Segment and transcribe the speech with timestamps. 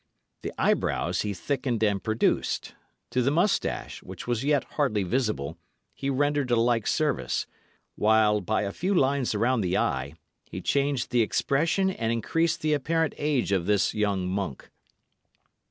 [0.41, 2.73] The eyebrows he thickened and produced;
[3.11, 5.59] to the moustache, which was yet hardly visible,
[5.93, 7.45] he rendered a like service;
[7.95, 10.15] while, by a few lines around the eye,
[10.49, 14.71] he changed the expression and increased the apparent age of this young monk.